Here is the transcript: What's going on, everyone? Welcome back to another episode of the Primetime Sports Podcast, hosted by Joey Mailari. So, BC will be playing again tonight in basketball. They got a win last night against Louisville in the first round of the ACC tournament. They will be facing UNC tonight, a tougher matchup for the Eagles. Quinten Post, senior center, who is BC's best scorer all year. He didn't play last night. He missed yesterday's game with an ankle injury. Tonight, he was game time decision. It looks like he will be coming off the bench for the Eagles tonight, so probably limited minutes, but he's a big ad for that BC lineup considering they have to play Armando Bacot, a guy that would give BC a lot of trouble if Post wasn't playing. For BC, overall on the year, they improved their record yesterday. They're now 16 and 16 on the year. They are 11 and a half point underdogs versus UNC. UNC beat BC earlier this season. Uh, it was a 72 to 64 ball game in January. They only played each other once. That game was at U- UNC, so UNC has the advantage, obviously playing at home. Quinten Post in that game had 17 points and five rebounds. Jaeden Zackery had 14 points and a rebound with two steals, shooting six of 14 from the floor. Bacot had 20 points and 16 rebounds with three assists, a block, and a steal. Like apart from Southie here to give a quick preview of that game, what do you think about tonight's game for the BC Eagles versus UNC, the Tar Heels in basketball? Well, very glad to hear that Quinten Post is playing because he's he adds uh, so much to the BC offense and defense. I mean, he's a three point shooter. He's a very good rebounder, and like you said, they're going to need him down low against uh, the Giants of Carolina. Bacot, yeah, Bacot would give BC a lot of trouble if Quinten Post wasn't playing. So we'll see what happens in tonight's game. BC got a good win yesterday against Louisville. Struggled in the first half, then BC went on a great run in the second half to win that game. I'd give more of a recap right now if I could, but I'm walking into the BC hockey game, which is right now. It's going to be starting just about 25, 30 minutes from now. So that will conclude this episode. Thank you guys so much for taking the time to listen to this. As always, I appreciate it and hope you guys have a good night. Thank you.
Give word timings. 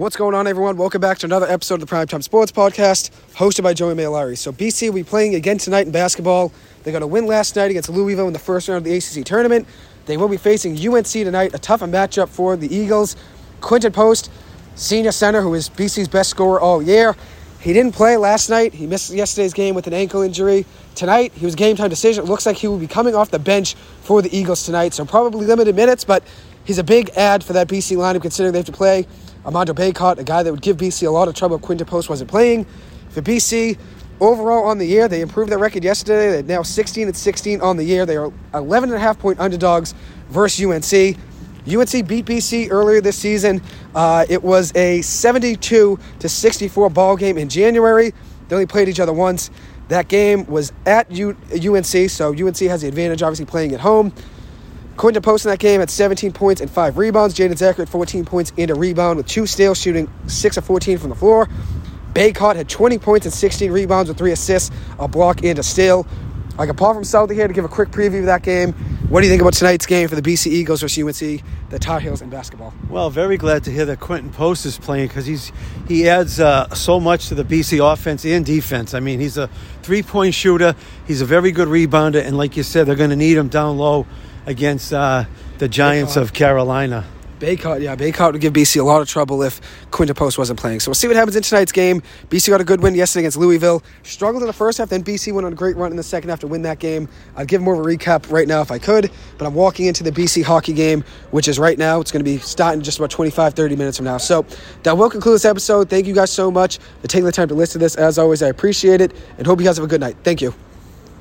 What's 0.00 0.16
going 0.16 0.34
on, 0.34 0.46
everyone? 0.46 0.78
Welcome 0.78 1.02
back 1.02 1.18
to 1.18 1.26
another 1.26 1.44
episode 1.44 1.82
of 1.82 1.86
the 1.86 1.94
Primetime 1.94 2.22
Sports 2.22 2.50
Podcast, 2.50 3.10
hosted 3.34 3.62
by 3.62 3.74
Joey 3.74 3.94
Mailari. 3.94 4.38
So, 4.38 4.50
BC 4.50 4.88
will 4.88 4.94
be 4.94 5.04
playing 5.04 5.34
again 5.34 5.58
tonight 5.58 5.84
in 5.84 5.92
basketball. 5.92 6.54
They 6.84 6.90
got 6.90 7.02
a 7.02 7.06
win 7.06 7.26
last 7.26 7.54
night 7.54 7.70
against 7.70 7.90
Louisville 7.90 8.26
in 8.26 8.32
the 8.32 8.38
first 8.38 8.66
round 8.66 8.78
of 8.78 8.84
the 8.84 8.96
ACC 8.96 9.26
tournament. 9.26 9.68
They 10.06 10.16
will 10.16 10.28
be 10.28 10.38
facing 10.38 10.72
UNC 10.72 11.04
tonight, 11.04 11.52
a 11.52 11.58
tougher 11.58 11.86
matchup 11.86 12.30
for 12.30 12.56
the 12.56 12.74
Eagles. 12.74 13.14
Quinten 13.60 13.92
Post, 13.92 14.30
senior 14.74 15.12
center, 15.12 15.42
who 15.42 15.52
is 15.52 15.68
BC's 15.68 16.08
best 16.08 16.30
scorer 16.30 16.58
all 16.58 16.80
year. 16.80 17.14
He 17.60 17.74
didn't 17.74 17.92
play 17.92 18.16
last 18.16 18.48
night. 18.48 18.72
He 18.72 18.86
missed 18.86 19.12
yesterday's 19.12 19.52
game 19.52 19.74
with 19.74 19.86
an 19.86 19.92
ankle 19.92 20.22
injury. 20.22 20.64
Tonight, 20.94 21.34
he 21.34 21.44
was 21.44 21.54
game 21.54 21.76
time 21.76 21.90
decision. 21.90 22.24
It 22.24 22.26
looks 22.26 22.46
like 22.46 22.56
he 22.56 22.68
will 22.68 22.78
be 22.78 22.86
coming 22.86 23.14
off 23.14 23.30
the 23.30 23.38
bench 23.38 23.74
for 24.00 24.22
the 24.22 24.34
Eagles 24.34 24.64
tonight, 24.64 24.94
so 24.94 25.04
probably 25.04 25.44
limited 25.44 25.76
minutes, 25.76 26.04
but 26.04 26.24
he's 26.64 26.78
a 26.78 26.84
big 26.84 27.10
ad 27.16 27.44
for 27.44 27.52
that 27.52 27.68
BC 27.68 27.98
lineup 27.98 28.22
considering 28.22 28.54
they 28.54 28.60
have 28.60 28.64
to 28.64 28.72
play 28.72 29.06
Armando 29.44 29.72
Bacot, 29.72 30.18
a 30.18 30.24
guy 30.24 30.42
that 30.42 30.50
would 30.50 30.62
give 30.62 30.76
BC 30.76 31.06
a 31.06 31.10
lot 31.10 31.28
of 31.28 31.34
trouble 31.34 31.56
if 31.56 31.86
Post 31.86 32.08
wasn't 32.10 32.30
playing. 32.30 32.66
For 33.10 33.22
BC, 33.22 33.78
overall 34.20 34.64
on 34.64 34.78
the 34.78 34.86
year, 34.86 35.08
they 35.08 35.22
improved 35.22 35.50
their 35.50 35.58
record 35.58 35.82
yesterday. 35.82 36.42
They're 36.42 36.58
now 36.58 36.62
16 36.62 37.08
and 37.08 37.16
16 37.16 37.60
on 37.60 37.76
the 37.76 37.84
year. 37.84 38.04
They 38.04 38.16
are 38.16 38.32
11 38.54 38.90
and 38.90 38.96
a 38.96 39.00
half 39.00 39.18
point 39.18 39.40
underdogs 39.40 39.94
versus 40.28 40.64
UNC. 40.64 41.16
UNC 41.66 42.06
beat 42.06 42.26
BC 42.26 42.70
earlier 42.70 43.00
this 43.00 43.16
season. 43.16 43.62
Uh, 43.94 44.24
it 44.28 44.42
was 44.42 44.74
a 44.76 45.00
72 45.02 45.98
to 46.18 46.28
64 46.28 46.90
ball 46.90 47.16
game 47.16 47.38
in 47.38 47.48
January. 47.48 48.12
They 48.48 48.56
only 48.56 48.66
played 48.66 48.88
each 48.88 49.00
other 49.00 49.12
once. 49.12 49.50
That 49.88 50.08
game 50.08 50.46
was 50.46 50.72
at 50.86 51.10
U- 51.10 51.36
UNC, 51.52 52.10
so 52.10 52.28
UNC 52.32 52.58
has 52.58 52.82
the 52.82 52.88
advantage, 52.88 53.22
obviously 53.22 53.46
playing 53.46 53.72
at 53.74 53.80
home. 53.80 54.12
Quinten 55.00 55.22
Post 55.22 55.46
in 55.46 55.50
that 55.50 55.58
game 55.58 55.80
had 55.80 55.88
17 55.88 56.30
points 56.32 56.60
and 56.60 56.70
five 56.70 56.98
rebounds. 56.98 57.34
Jaeden 57.34 57.52
Zackery 57.52 57.78
had 57.78 57.88
14 57.88 58.26
points 58.26 58.52
and 58.58 58.70
a 58.70 58.74
rebound 58.74 59.16
with 59.16 59.26
two 59.26 59.46
steals, 59.46 59.80
shooting 59.80 60.12
six 60.26 60.58
of 60.58 60.64
14 60.66 60.98
from 60.98 61.08
the 61.08 61.14
floor. 61.14 61.48
Bacot 62.12 62.54
had 62.54 62.68
20 62.68 62.98
points 62.98 63.24
and 63.24 63.32
16 63.32 63.72
rebounds 63.72 64.10
with 64.10 64.18
three 64.18 64.32
assists, 64.32 64.70
a 64.98 65.08
block, 65.08 65.42
and 65.42 65.58
a 65.58 65.62
steal. 65.62 66.06
Like 66.58 66.68
apart 66.68 66.96
from 66.96 67.04
Southie 67.04 67.32
here 67.32 67.48
to 67.48 67.54
give 67.54 67.64
a 67.64 67.68
quick 67.68 67.88
preview 67.88 68.18
of 68.18 68.26
that 68.26 68.42
game, 68.42 68.74
what 69.08 69.22
do 69.22 69.26
you 69.26 69.32
think 69.32 69.40
about 69.40 69.54
tonight's 69.54 69.86
game 69.86 70.06
for 70.06 70.16
the 70.16 70.22
BC 70.22 70.48
Eagles 70.48 70.82
versus 70.82 71.02
UNC, 71.02 71.42
the 71.70 71.78
Tar 71.78 71.98
Heels 71.98 72.20
in 72.20 72.28
basketball? 72.28 72.74
Well, 72.90 73.08
very 73.08 73.38
glad 73.38 73.64
to 73.64 73.72
hear 73.72 73.86
that 73.86 74.00
Quinten 74.00 74.34
Post 74.34 74.66
is 74.66 74.76
playing 74.76 75.08
because 75.08 75.24
he's 75.24 75.50
he 75.88 76.10
adds 76.10 76.40
uh, 76.40 76.68
so 76.74 77.00
much 77.00 77.28
to 77.28 77.34
the 77.34 77.44
BC 77.44 77.80
offense 77.90 78.26
and 78.26 78.44
defense. 78.44 78.92
I 78.92 79.00
mean, 79.00 79.18
he's 79.18 79.38
a 79.38 79.48
three 79.80 80.02
point 80.02 80.34
shooter. 80.34 80.76
He's 81.06 81.22
a 81.22 81.24
very 81.24 81.52
good 81.52 81.68
rebounder, 81.68 82.22
and 82.22 82.36
like 82.36 82.58
you 82.58 82.62
said, 82.62 82.86
they're 82.86 82.96
going 82.96 83.08
to 83.08 83.16
need 83.16 83.38
him 83.38 83.48
down 83.48 83.78
low 83.78 84.06
against 84.50 84.92
uh, 84.92 85.24
the 85.58 85.68
Giants 85.68 86.16
of 86.16 86.32
Carolina. 86.32 87.06
Bacot, 87.38 87.80
yeah, 87.80 87.96
Bacot 87.96 88.32
would 88.32 88.40
give 88.42 88.52
BC 88.52 88.80
a 88.80 88.84
lot 88.84 89.00
of 89.00 89.08
trouble 89.08 89.42
if 89.42 89.62
Quinten 89.90 90.14
Post 90.14 90.36
wasn't 90.36 90.60
playing. 90.60 90.80
So 90.80 90.90
we'll 90.90 90.94
see 90.94 91.06
what 91.06 91.16
happens 91.16 91.36
in 91.36 91.42
tonight's 91.42 91.72
game. 91.72 92.02
BC 92.28 92.50
got 92.50 92.60
a 92.60 92.64
good 92.64 92.82
win 92.82 92.94
yesterday 92.94 93.22
against 93.22 93.38
Louisville. 93.38 93.82
Struggled 94.02 94.42
in 94.42 94.46
the 94.46 94.52
first 94.52 94.76
half, 94.76 94.90
then 94.90 95.02
BC 95.02 95.32
went 95.32 95.46
on 95.46 95.54
a 95.54 95.56
great 95.56 95.74
run 95.76 95.90
in 95.90 95.96
the 95.96 96.02
second 96.02 96.28
half 96.28 96.40
to 96.40 96.46
win 96.46 96.60
that 96.62 96.80
game. 96.80 97.08
I'd 97.36 97.48
give 97.48 97.62
more 97.62 97.72
of 97.72 97.80
a 97.80 97.82
recap 97.82 98.30
right 98.30 98.46
now 98.46 98.60
if 98.60 98.70
I 98.70 98.78
could, 98.78 99.10
but 99.38 99.46
I'm 99.46 99.54
walking 99.54 99.86
into 99.86 100.04
the 100.04 100.12
BC 100.12 100.44
hockey 100.44 100.74
game, 100.74 101.02
which 101.30 101.48
is 101.48 101.58
right 101.58 101.78
now. 101.78 101.98
It's 102.00 102.12
going 102.12 102.22
to 102.22 102.30
be 102.30 102.38
starting 102.38 102.82
just 102.82 102.98
about 102.98 103.10
25, 103.10 103.54
30 103.54 103.76
minutes 103.76 103.96
from 103.96 104.04
now. 104.04 104.18
So 104.18 104.44
that 104.82 104.98
will 104.98 105.08
conclude 105.08 105.36
this 105.36 105.46
episode. 105.46 105.88
Thank 105.88 106.06
you 106.06 106.14
guys 106.14 106.30
so 106.30 106.50
much 106.50 106.78
for 107.00 107.08
taking 107.08 107.24
the 107.24 107.32
time 107.32 107.48
to 107.48 107.54
listen 107.54 107.78
to 107.80 107.86
this. 107.86 107.96
As 107.96 108.18
always, 108.18 108.42
I 108.42 108.48
appreciate 108.48 109.00
it 109.00 109.14
and 109.38 109.46
hope 109.46 109.60
you 109.60 109.64
guys 109.64 109.78
have 109.78 109.84
a 109.84 109.88
good 109.88 110.00
night. 110.00 110.16
Thank 110.22 110.42
you. 110.42 110.54